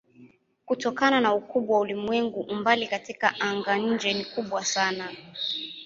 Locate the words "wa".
1.75-1.81